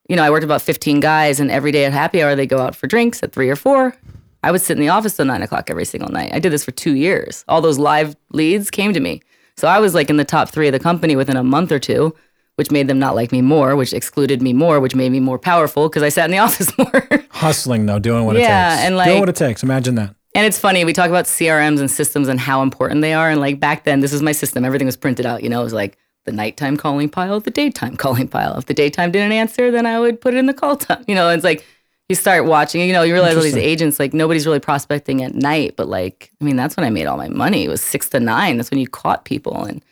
you 0.07 0.15
know, 0.15 0.23
I 0.23 0.29
worked 0.29 0.43
with 0.43 0.49
about 0.49 0.61
15 0.61 0.99
guys 1.01 1.39
and 1.39 1.51
every 1.51 1.71
day 1.71 1.85
at 1.85 1.91
happy 1.91 2.23
hour, 2.23 2.35
they 2.35 2.47
go 2.47 2.59
out 2.59 2.75
for 2.75 2.87
drinks 2.87 3.21
at 3.21 3.33
three 3.33 3.49
or 3.49 3.55
four. 3.55 3.95
I 4.43 4.51
would 4.51 4.61
sit 4.61 4.77
in 4.77 4.81
the 4.81 4.89
office 4.89 5.15
till 5.15 5.25
nine 5.25 5.41
o'clock 5.41 5.69
every 5.69 5.85
single 5.85 6.09
night. 6.09 6.31
I 6.33 6.39
did 6.39 6.51
this 6.51 6.63
for 6.65 6.71
two 6.71 6.95
years. 6.95 7.43
All 7.47 7.61
those 7.61 7.79
live 7.79 8.15
leads 8.31 8.69
came 8.69 8.93
to 8.93 8.99
me. 8.99 9.21
So 9.57 9.67
I 9.67 9.79
was 9.79 9.93
like 9.93 10.09
in 10.09 10.17
the 10.17 10.25
top 10.25 10.49
three 10.49 10.67
of 10.67 10.73
the 10.73 10.79
company 10.79 11.15
within 11.15 11.37
a 11.37 11.43
month 11.43 11.71
or 11.71 11.79
two, 11.79 12.13
which 12.55 12.69
made 12.71 12.87
them 12.87 12.99
not 12.99 13.15
like 13.15 13.31
me 13.31 13.41
more, 13.41 13.75
which 13.75 13.93
excluded 13.93 14.41
me 14.41 14.51
more, 14.53 14.79
which 14.79 14.95
made 14.95 15.11
me 15.11 15.19
more 15.19 15.39
powerful 15.39 15.87
because 15.89 16.03
I 16.03 16.09
sat 16.09 16.25
in 16.25 16.31
the 16.31 16.37
office 16.47 16.77
more. 16.77 17.07
Hustling 17.31 17.85
though, 17.85 17.99
doing 17.99 18.25
what 18.25 18.35
Yeah, 18.35 18.73
it 18.73 18.75
takes. 18.77 18.85
and, 18.87 18.97
like, 18.97 19.07
doing 19.07 19.19
what 19.19 19.29
it 19.29 19.35
takes. 19.35 19.63
Imagine 19.63 19.95
that. 19.95 20.15
and 20.35 20.45
it's 20.45 20.59
funny, 20.59 20.83
we 20.85 20.93
talk 20.93 21.09
about 21.09 21.25
CRMs 21.25 21.79
and 21.79 21.89
systems 21.89 22.27
and 22.27 22.39
how 22.39 22.61
important 22.63 23.01
they 23.01 23.13
are. 23.13 23.29
And 23.29 23.39
like 23.39 23.59
back 23.59 23.83
then, 23.85 23.99
this 24.01 24.11
was 24.11 24.21
my 24.21 24.31
system. 24.33 24.65
Everything 24.65 24.87
was 24.87 24.97
printed 24.97 25.25
out. 25.25 25.43
You 25.43 25.49
know, 25.49 25.61
it 25.61 25.63
was 25.63 25.73
like 25.73 25.97
the 26.25 26.31
nighttime 26.31 26.77
calling 26.77 27.09
pile, 27.09 27.39
the 27.39 27.51
daytime 27.51 27.95
calling 28.03 28.27
pile. 28.27 28.57
If 28.57 28.65
the 28.65 28.73
daytime 28.73 29.11
didn't 29.11 29.31
answer, 29.31 29.71
then 29.71 29.85
I 29.85 29.99
would 29.99 30.19
put 30.21 30.33
it 30.33 30.37
in 30.37 30.47
the 30.47 30.53
call 30.53 30.75
time. 30.77 31.03
You 31.07 31.15
know, 31.15 31.29
it's 31.29 31.43
like 31.43 31.65
you 32.09 32.15
start 32.15 32.45
watching, 32.45 32.81
you 32.81 32.93
know, 32.93 33.03
you 33.03 33.13
realize 33.13 33.35
all 33.35 33.43
these 33.43 33.55
agents, 33.55 33.99
like 33.99 34.13
nobody's 34.13 34.45
really 34.45 34.59
prospecting 34.59 35.23
at 35.23 35.33
night. 35.33 35.75
But 35.75 35.87
like, 35.87 36.31
I 36.41 36.43
mean, 36.43 36.55
that's 36.55 36.75
when 36.75 36.85
I 36.85 36.89
made 36.89 37.05
all 37.05 37.17
my 37.17 37.29
money. 37.29 37.63
It 37.63 37.69
was 37.69 37.81
six 37.81 38.09
to 38.09 38.19
nine. 38.19 38.57
That's 38.57 38.71
when 38.71 38.79
you 38.79 38.87
caught 38.87 39.25
people. 39.25 39.65
And, 39.65 39.83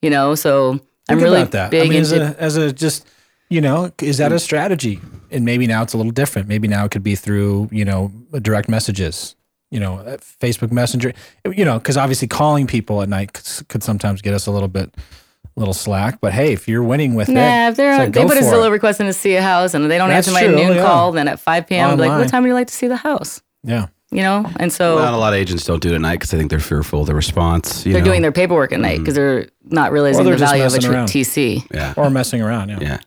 you 0.00 0.10
know, 0.10 0.34
so 0.34 0.80
I'm 1.08 1.18
really 1.18 1.40
about 1.40 1.52
that. 1.52 1.70
big 1.70 1.86
I 1.86 1.88
mean, 1.88 2.00
as 2.00 2.12
a 2.12 2.36
as 2.38 2.56
a 2.56 2.72
just 2.72 3.06
you 3.48 3.60
know, 3.60 3.92
is 4.00 4.18
that 4.18 4.32
a 4.32 4.38
strategy? 4.38 5.00
And 5.30 5.44
maybe 5.44 5.66
now 5.66 5.82
it's 5.82 5.92
a 5.92 5.96
little 5.96 6.12
different. 6.12 6.48
Maybe 6.48 6.66
now 6.68 6.84
it 6.84 6.90
could 6.90 7.02
be 7.02 7.14
through 7.14 7.68
you 7.72 7.84
know 7.84 8.12
direct 8.42 8.68
messages. 8.68 9.34
You 9.70 9.80
know, 9.80 9.98
uh, 9.98 10.16
Facebook 10.18 10.70
Messenger. 10.70 11.12
You 11.44 11.64
know, 11.64 11.78
because 11.78 11.96
obviously 11.96 12.28
calling 12.28 12.66
people 12.66 13.02
at 13.02 13.08
night 13.08 13.32
could, 13.32 13.68
could 13.68 13.82
sometimes 13.82 14.22
get 14.22 14.32
us 14.32 14.46
a 14.46 14.52
little 14.52 14.68
bit, 14.68 14.94
little 15.56 15.74
slack. 15.74 16.20
But 16.20 16.32
hey, 16.32 16.52
if 16.52 16.68
you're 16.68 16.82
winning 16.82 17.14
with 17.14 17.28
it, 17.28 17.32
Nah, 17.32 17.68
if 17.68 17.76
they're 17.76 17.92
it's 17.92 17.98
like, 17.98 18.12
they 18.12 18.22
go 18.22 18.28
put 18.28 18.36
a 18.36 18.40
for 18.40 18.46
Zillow 18.46 18.68
it. 18.68 18.70
request 18.70 19.00
in 19.00 19.06
to 19.06 19.12
see 19.12 19.34
a 19.36 19.42
house 19.42 19.74
and 19.74 19.90
they 19.90 19.98
don't 19.98 20.08
That's 20.08 20.28
answer 20.28 20.38
my 20.38 20.46
true, 20.46 20.56
noon 20.56 20.76
yeah. 20.76 20.82
call, 20.84 21.12
then 21.12 21.28
at 21.28 21.40
5 21.40 21.66
p.m., 21.66 21.90
I'm 21.90 21.98
like, 21.98 22.10
what 22.10 22.28
time 22.28 22.42
would 22.42 22.48
you 22.48 22.54
like 22.54 22.68
to 22.68 22.74
see 22.74 22.86
the 22.88 22.96
house? 22.96 23.42
yeah, 23.64 23.86
You 24.12 24.22
know? 24.22 24.48
And 24.60 24.72
so 24.72 24.98
Not 24.98 25.14
a 25.14 25.16
lot 25.16 25.32
of 25.32 25.38
agents 25.38 25.64
don't 25.64 25.82
do 25.82 25.90
it 25.90 25.94
at 25.94 26.00
night 26.00 26.16
because 26.20 26.32
I 26.32 26.36
think 26.36 26.50
they're 26.50 26.60
fearful 26.60 27.00
of 27.00 27.06
the 27.06 27.14
response. 27.14 27.84
You 27.84 27.92
they're 27.92 28.02
know? 28.02 28.06
doing 28.06 28.22
their 28.22 28.32
paperwork 28.32 28.72
at 28.72 28.80
night 28.80 28.98
because 28.98 29.14
mm-hmm. 29.14 29.40
they're 29.40 29.48
not 29.64 29.92
realizing 29.92 30.24
they're 30.24 30.36
the 30.36 30.44
value 30.44 30.64
of 30.64 30.74
a 30.74 30.78
tr- 30.78 30.92
around. 30.92 31.08
TC. 31.08 31.66
yeah, 31.72 31.94
or 31.96 32.10
messing 32.10 32.42
around. 32.42 32.68
Yeah, 32.68 32.78
yeah. 32.80 32.98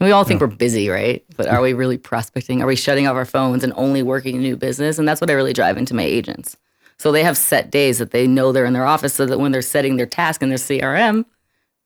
We 0.00 0.12
all 0.12 0.22
think 0.22 0.40
we're 0.40 0.46
busy, 0.46 0.88
right? 0.88 1.24
But 1.36 1.48
are 1.48 1.60
we 1.60 1.72
really 1.72 1.98
prospecting? 1.98 2.62
Are 2.62 2.66
we 2.68 2.76
shutting 2.76 3.08
off 3.08 3.16
our 3.16 3.24
phones 3.24 3.64
and 3.64 3.72
only 3.74 4.00
working 4.04 4.38
new 4.38 4.56
business? 4.56 4.96
And 4.96 5.08
that's 5.08 5.20
what 5.20 5.28
I 5.28 5.32
really 5.32 5.52
drive 5.52 5.76
into 5.76 5.92
my 5.92 6.04
agents. 6.04 6.56
So 6.98 7.10
they 7.10 7.24
have 7.24 7.36
set 7.36 7.72
days 7.72 7.98
that 7.98 8.12
they 8.12 8.28
know 8.28 8.52
they're 8.52 8.64
in 8.64 8.74
their 8.74 8.84
office 8.86 9.14
so 9.14 9.26
that 9.26 9.40
when 9.40 9.50
they're 9.50 9.60
setting 9.62 9.96
their 9.96 10.06
task 10.06 10.40
in 10.40 10.50
their 10.50 10.58
CRM, 10.58 11.24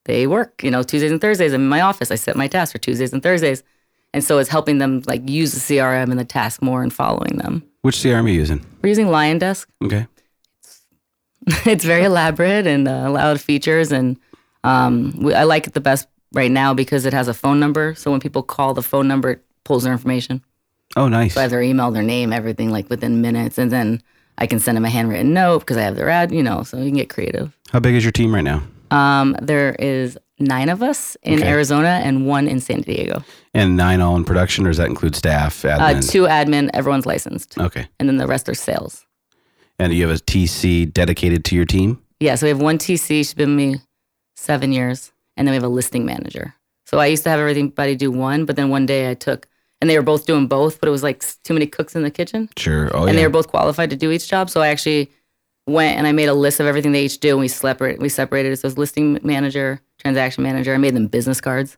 they 0.05 0.27
work. 0.27 0.63
You 0.63 0.71
know, 0.71 0.83
Tuesdays 0.83 1.11
and 1.13 1.21
Thursdays, 1.21 1.53
I'm 1.53 1.63
in 1.63 1.69
my 1.69 1.81
office. 1.81 2.11
I 2.11 2.17
set 2.17 2.37
my 2.37 2.49
tasks 2.49 2.73
for 2.73 2.79
Tuesdays 2.79 3.13
and 3.13 3.23
Thursdays. 3.23 3.63
And 4.15 4.23
so 4.23 4.39
it's 4.39 4.51
helping 4.51 4.79
them 4.79 5.03
like 5.07 5.29
use 5.29 5.53
the 5.53 5.61
CRM 5.77 6.11
and 6.11 6.19
the 6.19 6.25
task 6.25 6.61
more 6.61 6.83
and 6.83 6.93
following 6.93 7.39
them. 7.39 7.63
Which 7.83 7.97
CRM 7.97 8.25
are 8.25 8.29
you 8.29 8.35
using? 8.39 8.65
We're 8.83 8.91
using 8.91 9.07
LionDesk. 9.07 9.67
Okay. 9.85 10.07
it's 11.67 11.85
very 11.93 12.05
elaborate 12.05 12.67
and 12.67 12.87
uh, 12.87 13.05
a 13.07 13.11
lot 13.11 13.35
of 13.35 13.41
features 13.43 13.91
and 13.91 14.17
um, 14.63 15.13
we, 15.21 15.35
i 15.35 15.43
like 15.43 15.67
it 15.67 15.73
the 15.75 15.81
best 15.81 16.07
right 16.35 16.53
now 16.53 16.73
because 16.73 17.05
it 17.05 17.13
has 17.13 17.27
a 17.27 17.35
phone 17.35 17.59
number 17.59 17.97
so 17.97 18.13
when 18.13 18.21
people 18.21 18.45
call 18.45 18.75
the 18.75 18.83
phone 18.83 19.09
number 19.09 19.31
it 19.31 19.45
pulls 19.65 19.83
their 19.83 19.93
information 19.93 20.41
Oh, 20.95 21.09
nice. 21.09 21.35
so 21.35 21.41
i 21.41 21.43
have 21.43 21.51
their 21.51 21.61
email 21.63 21.91
their 21.91 22.05
name 22.05 22.33
everything 22.33 22.71
like 22.71 22.89
within 22.89 23.21
minutes 23.23 23.59
and 23.59 23.73
then 23.73 24.01
i 24.39 24.47
can 24.47 24.61
send 24.61 24.77
them 24.77 24.85
a 24.85 24.89
handwritten 24.89 25.33
note 25.35 25.59
because 25.61 25.77
i 25.77 25.83
have 25.83 25.97
their 25.97 26.09
ad 26.09 26.31
you 26.31 26.45
know 26.45 26.63
so 26.63 26.77
you 26.77 26.85
can 26.85 26.95
get 26.95 27.09
creative 27.11 27.59
How 27.73 27.81
big 27.81 27.97
is 27.97 28.05
your 28.05 28.13
team 28.13 28.33
right 28.33 28.45
now? 28.45 28.63
Um, 28.93 29.37
there 29.41 29.75
is 29.79 30.19
nine 30.39 30.69
of 30.69 30.83
us 30.83 31.17
in 31.23 31.39
Okay. 31.41 31.49
Arizona 31.49 32.01
and 32.05 32.27
one 32.27 32.49
in 32.49 32.61
San 32.61 32.81
Diego. 32.83 33.23
And 33.55 33.77
nine 33.77 34.01
all 34.01 34.17
in 34.17 34.25
production, 34.25 34.67
or 34.67 34.71
does 34.71 34.79
that 34.79 34.89
include 34.89 35.15
staff, 35.15 35.65
Uh, 35.65 36.01
two 36.01 36.25
admin, 36.25 36.71
everyone's 36.75 37.07
licensed, 37.07 37.59
okay. 37.59 37.87
and 37.99 38.09
then 38.09 38.17
the 38.17 38.27
rest 38.27 38.49
are 38.49 38.55
sales. 38.55 39.07
And 39.79 39.93
you 39.93 40.07
have 40.07 40.17
a 40.17 40.21
TC 40.21 40.93
dedicated 40.93 41.45
to 41.47 41.57
your 41.57 41.65
team? 41.65 42.01
Yeah, 42.21 42.35
so 42.37 42.47
we 42.47 42.51
have 42.51 42.61
one 42.61 42.79
TC. 42.79 43.07
She's 43.19 43.35
been 43.35 43.57
with 43.57 43.75
me 43.75 43.81
seven 44.37 44.73
years, 44.73 45.13
and 45.37 45.47
then 45.47 45.53
we 45.53 45.57
have 45.57 45.65
a 45.65 45.75
listing 45.75 46.05
manager. 46.05 46.55
So 46.87 46.99
I 46.99 47.07
used 47.07 47.23
to 47.25 47.31
have 47.31 47.41
everybody 47.41 47.97
do 47.97 48.11
one, 48.11 48.45
but 48.45 48.57
then 48.57 48.69
one 48.71 48.87
day 48.87 49.11
I 49.11 49.15
took, 49.15 49.49
and 49.81 49.89
they 49.89 49.97
were 49.97 50.03
both 50.05 50.27
doing 50.27 50.47
both, 50.47 50.79
but 50.81 50.89
it 50.89 50.93
was 50.93 51.03
like 51.03 51.25
too 51.45 51.55
many 51.55 51.67
cooks 51.67 51.95
in 51.97 52.03
the 52.03 52.11
kitchen, 52.11 52.49
Sure. 52.57 52.91
Oh, 52.95 53.01
and 53.07 53.11
yeah. 53.15 53.21
they 53.23 53.27
were 53.27 53.33
both 53.33 53.49
qualified 53.49 53.91
to 53.91 53.97
do 53.97 54.11
each 54.11 54.29
job. 54.29 54.51
So 54.51 54.61
I 54.61 54.69
actually 54.69 55.11
went 55.67 55.97
and 55.99 56.07
I 56.07 56.13
made 56.13 56.29
a 56.29 56.35
list 56.35 56.61
of 56.61 56.67
everything 56.67 56.93
they 56.93 57.05
each 57.05 57.21
do, 57.21 57.31
and 57.31 57.41
we 57.41 57.49
separate 57.49 58.01
we 58.01 58.09
separated 58.09 58.53
it. 58.53 58.57
So 58.59 58.67
it 58.67 58.71
was 58.71 58.79
listing 58.79 59.19
manager, 59.23 59.81
transaction 59.99 60.43
manager. 60.43 60.75
I 60.75 60.79
made 60.79 60.95
them 60.95 61.07
business 61.07 61.41
cards. 61.41 61.77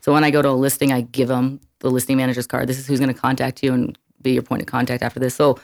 So 0.00 0.12
when 0.12 0.24
I 0.24 0.30
go 0.30 0.40
to 0.42 0.48
a 0.48 0.52
listing, 0.52 0.92
I 0.92 1.02
give 1.02 1.28
them 1.28 1.60
the 1.80 1.90
listing 1.90 2.16
manager's 2.16 2.46
card. 2.46 2.68
This 2.68 2.78
is 2.78 2.86
who's 2.86 3.00
going 3.00 3.12
to 3.12 3.20
contact 3.20 3.62
you 3.62 3.72
and 3.72 3.98
be 4.22 4.32
your 4.32 4.42
point 4.42 4.62
of 4.62 4.66
contact 4.66 5.02
after 5.02 5.20
this. 5.20 5.34
So 5.34 5.58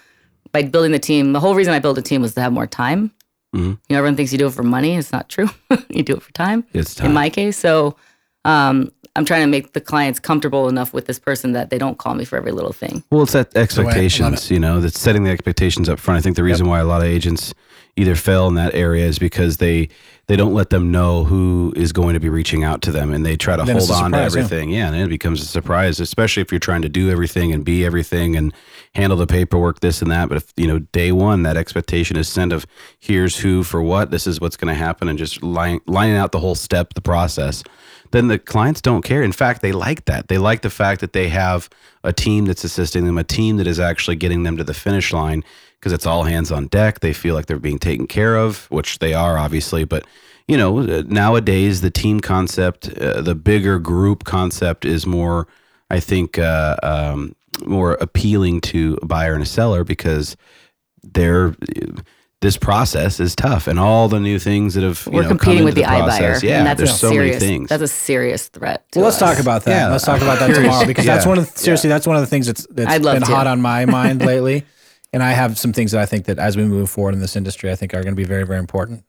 by 0.52 0.62
building 0.62 0.92
the 0.92 0.98
team, 0.98 1.32
the 1.32 1.40
whole 1.40 1.54
reason 1.54 1.72
I 1.72 1.78
built 1.78 1.96
a 1.98 2.02
team 2.02 2.22
was 2.22 2.34
to 2.34 2.40
have 2.40 2.52
more 2.52 2.66
time. 2.66 3.12
Mhm. 3.54 3.62
You 3.64 3.76
know, 3.90 3.98
everyone 3.98 4.16
thinks 4.16 4.32
you 4.32 4.38
do 4.38 4.46
it 4.46 4.52
for 4.54 4.62
money. 4.62 4.96
It's 4.96 5.12
not 5.12 5.28
true. 5.28 5.48
you 5.90 6.02
do 6.02 6.14
it 6.14 6.22
for 6.22 6.32
time. 6.32 6.64
it's 6.72 6.94
time. 6.94 7.08
In 7.08 7.14
my 7.14 7.30
case, 7.30 7.56
so 7.56 7.96
um, 8.44 8.90
I'm 9.14 9.24
trying 9.26 9.42
to 9.42 9.46
make 9.46 9.74
the 9.74 9.80
clients 9.80 10.18
comfortable 10.18 10.68
enough 10.68 10.94
with 10.94 11.06
this 11.06 11.18
person 11.18 11.52
that 11.52 11.68
they 11.70 11.78
don't 11.78 11.98
call 11.98 12.14
me 12.14 12.24
for 12.24 12.36
every 12.36 12.52
little 12.52 12.72
thing. 12.72 13.02
Well, 13.10 13.22
it's 13.22 13.32
that 13.32 13.52
way. 13.54 13.60
I 13.60 13.62
expectations, 13.64 14.50
you 14.50 14.58
know, 14.58 14.80
that's 14.80 14.98
setting 14.98 15.24
the 15.24 15.30
expectations 15.30 15.88
up 15.88 15.98
front. 15.98 16.18
I 16.18 16.22
think 16.22 16.36
the 16.36 16.42
reason 16.42 16.66
why 16.66 16.80
a 16.80 16.84
lot 16.84 17.02
of 17.02 17.08
agents 17.08 17.52
either 17.96 18.14
fail 18.14 18.48
in 18.48 18.54
that 18.54 18.74
area 18.74 19.06
is 19.06 19.18
because 19.18 19.58
they 19.58 19.88
they 20.28 20.36
don't 20.36 20.54
let 20.54 20.70
them 20.70 20.90
know 20.90 21.24
who 21.24 21.74
is 21.76 21.92
going 21.92 22.14
to 22.14 22.20
be 22.20 22.28
reaching 22.28 22.64
out 22.64 22.80
to 22.80 22.92
them 22.92 23.12
and 23.12 23.26
they 23.26 23.36
try 23.36 23.56
to 23.56 23.64
Then 23.64 23.76
hold 23.76 23.90
a 23.90 23.92
on 23.92 24.12
to 24.12 24.16
surprise, 24.16 24.34
yeah. 24.34 24.40
everything. 24.40 24.70
Yeah. 24.70 24.86
and 24.86 24.96
it 24.96 25.08
becomes 25.08 25.42
a 25.42 25.44
surprise, 25.44 26.00
especially 26.00 26.40
if 26.42 26.52
you're 26.52 26.60
trying 26.60 26.82
to 26.82 26.88
do 26.88 27.10
everything 27.10 27.52
and 27.52 27.64
be 27.64 27.84
everything 27.84 28.36
and 28.36 28.54
handle 28.94 29.18
the 29.18 29.26
paperwork, 29.26 29.80
this 29.80 30.00
and 30.00 30.10
that. 30.10 30.28
But 30.28 30.38
if, 30.38 30.52
you 30.56 30.68
know, 30.68 30.78
day 30.78 31.12
one, 31.12 31.42
that 31.42 31.56
expectation 31.56 32.16
is 32.16 32.28
sent 32.28 32.52
of 32.52 32.66
here's 33.00 33.38
who 33.38 33.64
for 33.64 33.82
what, 33.82 34.10
this 34.10 34.26
is 34.26 34.40
what's 34.40 34.56
going 34.56 34.72
to 34.72 34.78
happen, 34.78 35.08
and 35.08 35.18
just 35.18 35.42
line, 35.42 35.80
lining 35.86 36.16
out 36.16 36.32
the 36.32 36.40
whole 36.40 36.54
step, 36.54 36.94
the 36.94 37.02
process 37.02 37.64
then 38.12 38.28
the 38.28 38.38
clients 38.38 38.80
don't 38.80 39.02
care. 39.02 39.22
In 39.22 39.32
fact, 39.32 39.62
they 39.62 39.72
like 39.72 40.04
that. 40.04 40.28
They 40.28 40.38
like 40.38 40.62
the 40.62 40.70
fact 40.70 41.00
that 41.00 41.12
they 41.12 41.28
have 41.28 41.68
a 42.04 42.12
team 42.12 42.44
that's 42.44 42.64
assisting 42.64 43.04
them, 43.04 43.18
a 43.18 43.24
team 43.24 43.56
that 43.56 43.66
is 43.66 43.80
actually 43.80 44.16
getting 44.16 44.42
them 44.42 44.56
to 44.56 44.64
the 44.64 44.74
finish 44.74 45.12
line 45.12 45.42
because 45.78 45.92
it's 45.92 46.06
all 46.06 46.24
hands 46.24 46.52
on 46.52 46.68
deck. 46.68 47.00
They 47.00 47.12
feel 47.12 47.34
like 47.34 47.46
they're 47.46 47.58
being 47.58 47.78
taken 47.78 48.06
care 48.06 48.36
of, 48.36 48.70
which 48.70 49.00
they 49.00 49.14
are 49.14 49.36
obviously. 49.36 49.84
But 49.84 50.06
you 50.46 50.56
know, 50.56 50.80
uh, 50.80 51.02
nowadays 51.06 51.80
the 51.80 51.90
team 51.90 52.20
concept, 52.20 52.88
uh, 52.98 53.22
the 53.22 53.34
bigger 53.34 53.78
group 53.78 54.24
concept, 54.24 54.84
is 54.84 55.06
more, 55.06 55.48
I 55.90 56.00
think, 56.00 56.38
uh, 56.38 56.76
um, 56.82 57.34
more 57.64 57.94
appealing 57.94 58.60
to 58.62 58.98
a 59.02 59.06
buyer 59.06 59.34
and 59.34 59.42
a 59.42 59.46
seller 59.46 59.84
because 59.84 60.36
they're. 61.02 61.54
This 62.42 62.56
process 62.58 63.20
is 63.20 63.34
tough, 63.34 63.68
and 63.68 63.78
all 63.78 64.08
the 64.08 64.20
new 64.20 64.38
things 64.38 64.74
that 64.74 64.82
have 64.82 65.02
you 65.06 65.12
We're 65.12 65.22
know, 65.22 65.28
come 65.28 65.38
competing 65.38 65.64
with 65.64 65.78
into 65.78 65.88
the, 65.88 65.96
process. 65.96 66.40
iBuyer, 66.40 66.42
Yeah, 66.48 66.58
and 66.58 66.66
that's 66.66 66.78
there's 66.78 66.90
a 66.90 66.94
so 66.94 67.08
serious. 67.10 67.40
many 67.40 67.52
things. 67.52 67.68
That's 67.70 67.82
a 67.82 67.88
serious 67.88 68.48
threat. 68.48 68.84
To 68.92 68.98
Well, 68.98 69.06
let's 69.08 69.22
us. 69.22 69.30
talk 69.30 69.38
about 69.40 69.64
that. 69.64 69.70
Yeah. 69.70 69.88
Let's 69.88 70.04
talk 70.04 70.20
about 70.20 70.38
that 70.40 70.46
Curious. 70.50 70.64
tomorrow 70.66 70.86
because 70.86 71.06
that's 71.06 71.24
one 71.24 71.38
of 71.38 71.50
the, 71.52 71.58
seriously 71.58 71.88
that's 71.88 72.06
one 72.06 72.16
of 72.16 72.22
the 72.22 72.26
things 72.26 72.46
that's 72.48 72.66
that's 72.68 72.90
I'd 72.90 73.02
love 73.02 73.14
been 73.14 73.22
to. 73.22 73.32
hot 73.34 73.46
on 73.46 73.60
my 73.62 73.84
mind 73.98 74.20
lately. 74.26 74.64
And 75.14 75.22
I 75.22 75.30
have 75.32 75.58
some 75.58 75.72
things 75.72 75.92
that 75.92 76.00
I 76.00 76.06
think 76.06 76.24
that 76.26 76.38
as 76.38 76.56
we 76.56 76.64
move 76.64 76.90
forward 76.90 77.14
in 77.14 77.20
this 77.20 77.36
industry, 77.36 77.70
I 77.70 77.76
think 77.76 77.94
are 77.94 78.02
going 78.02 78.12
to 78.14 78.16
be 78.16 78.24
very 78.24 78.44
very 78.44 78.58
important. 78.58 79.04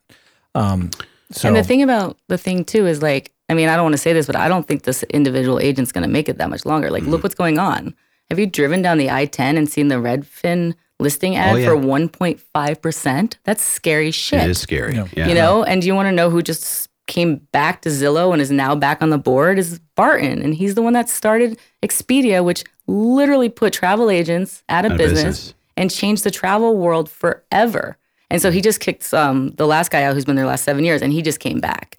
Um, 0.53 0.91
so 1.31 1.47
And 1.47 1.57
the 1.57 1.63
thing 1.63 1.81
about 1.81 2.17
the 2.27 2.37
thing 2.37 2.63
too 2.65 2.85
is 2.85 3.01
like, 3.01 3.31
I 3.49 3.55
mean, 3.55 3.67
I 3.67 3.75
don't 3.75 3.83
want 3.85 3.93
to 3.93 3.97
say 4.01 4.13
this, 4.13 4.27
but 4.27 4.35
I 4.35 4.47
don't 4.47 4.67
think 4.67 4.83
this 4.83 5.01
individual 5.09 5.59
agent's 5.59 5.91
going 5.91 6.03
to 6.03 6.09
make 6.09 6.29
it 6.29 6.37
that 6.37 6.51
much 6.51 6.65
longer. 6.67 6.91
Like, 6.91 7.01
Mm-hmm. 7.01 7.11
look 7.11 7.23
what's 7.23 7.33
going 7.35 7.57
on. 7.57 7.95
Have 8.29 8.37
you 8.37 8.45
driven 8.45 8.81
down 8.83 8.99
the 8.99 9.09
I-10 9.09 9.57
and 9.57 9.67
seen 9.69 9.87
the 9.89 9.95
Redfin 9.95 10.75
listing 10.99 11.35
ad 11.35 11.55
Oh, 11.55 11.57
yeah. 11.57 11.67
for 11.69 11.75
1.5 11.75 12.81
percent? 12.81 13.37
That's 13.43 13.63
scary 13.63 14.11
shit. 14.11 14.41
It 14.43 14.49
is 14.49 14.59
scary. 14.59 14.95
Yeah. 14.95 15.07
Yeah. 15.15 15.27
You 15.27 15.35
know, 15.35 15.63
and 15.63 15.83
you 15.83 15.93
want 15.95 16.07
to 16.07 16.11
know 16.11 16.29
who 16.29 16.41
just 16.41 16.89
came 17.07 17.35
back 17.51 17.81
to 17.81 17.89
Zillow 17.89 18.31
and 18.31 18.41
is 18.41 18.49
now 18.51 18.75
back 18.75 19.01
on 19.01 19.09
the 19.09 19.17
board? 19.17 19.59
Is 19.59 19.79
Barton, 19.95 20.41
and 20.41 20.53
he's 20.55 20.75
the 20.75 20.81
one 20.81 20.93
that 20.93 21.09
started 21.09 21.59
Expedia, 21.83 22.43
which 22.43 22.63
literally 22.87 23.49
put 23.49 23.73
travel 23.73 24.09
agents 24.09 24.63
out 24.69 24.85
of 24.85 24.93
Out 24.93 25.01
of 25.01 25.07
business, 25.07 25.23
business. 25.23 25.53
and 25.77 25.91
changed 25.91 26.23
the 26.23 26.31
travel 26.31 26.77
world 26.77 27.09
forever. 27.09 27.97
And 28.29 28.41
so 28.41 28.49
he 28.51 28.61
just 28.61 28.79
kicked 28.79 29.13
um, 29.13 29.51
the 29.51 29.67
last 29.67 29.91
guy 29.91 30.03
out 30.03 30.13
who's 30.15 30.25
been 30.25 30.35
there 30.35 30.45
the 30.45 30.49
last 30.49 30.63
seven 30.63 30.83
years, 30.85 31.01
and 31.01 31.11
he 31.13 31.21
just 31.21 31.39
came 31.39 31.59
back. 31.59 31.97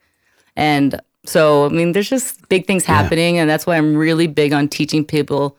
And 0.56 1.00
so, 1.26 1.66
I 1.66 1.68
mean, 1.68 1.92
there's 1.92 2.08
just 2.10 2.48
big 2.48 2.66
things 2.66 2.84
happening, 2.84 3.38
and 3.38 3.48
that's 3.48 3.66
why 3.66 3.76
I'm 3.76 3.96
really 3.96 4.26
big 4.26 4.52
on 4.52 4.68
teaching 4.68 5.04
people 5.04 5.56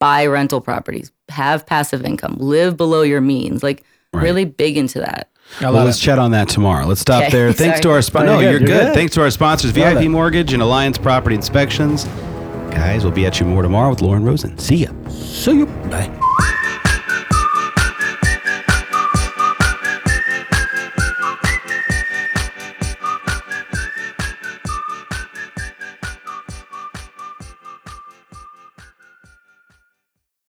buy 0.00 0.26
rental 0.26 0.60
properties, 0.60 1.10
have 1.28 1.66
passive 1.66 2.04
income, 2.04 2.36
live 2.38 2.76
below 2.76 3.02
your 3.02 3.20
means. 3.20 3.62
Like, 3.62 3.82
really 4.12 4.44
big 4.44 4.76
into 4.76 4.98
that. 5.00 5.28
Well, 5.60 5.72
let's 5.72 5.98
it. 5.98 6.02
chat 6.02 6.18
on 6.18 6.30
that 6.32 6.48
tomorrow. 6.48 6.86
Let's 6.86 7.00
stop 7.00 7.22
Okay. 7.24 7.32
there. 7.32 7.52
Thanks 7.52 7.76
Sorry. 7.76 7.82
to 7.82 7.90
our 7.90 8.02
sponsors. 8.02 8.26
No, 8.26 8.34
No, 8.36 8.40
you're 8.40 8.50
you're 8.52 8.58
good. 8.60 8.66
good. 8.66 8.84
Good. 8.86 8.94
Thanks 8.94 9.14
to 9.14 9.22
our 9.22 9.30
sponsors, 9.30 9.76
Love 9.76 9.94
VIP 9.94 10.04
it. 10.04 10.08
Mortgage 10.08 10.52
and 10.52 10.62
Alliance 10.62 10.98
Property 10.98 11.36
Inspections. 11.36 12.04
Guys, 12.70 13.04
we'll 13.04 13.12
be 13.12 13.26
at 13.26 13.38
you 13.40 13.46
more 13.46 13.62
tomorrow 13.62 13.90
with 13.90 14.02
Lauren 14.02 14.24
Rosen. 14.24 14.58
See 14.58 14.76
ya. 14.76 14.90
See 15.08 15.52
you. 15.58 15.66
Bye. 15.66 16.10